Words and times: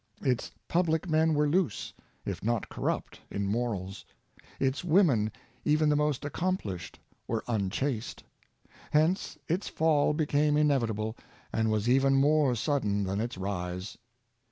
Its 0.23 0.49
public 0.67 1.07
men 1.07 1.35
were 1.35 1.47
loose, 1.47 1.93
if 2.25 2.43
not 2.43 2.67
corrupt, 2.69 3.21
in 3.29 3.45
morals. 3.45 4.03
Its 4.59 4.83
women, 4.83 5.31
even 5.63 5.89
the 5.89 5.95
most 5.95 6.25
accomplished, 6.25 6.97
were 7.27 7.43
unchaste. 7.47 8.23
Hence 8.89 9.37
its 9.47 9.67
fall 9.69 10.13
became 10.13 10.57
inevitable, 10.57 11.15
and 11.53 11.69
was 11.69 11.87
even 11.87 12.15
more 12.15 12.55
sudden 12.55 13.03
than 13.03 13.21
its 13.21 13.37
rise. 13.37 13.99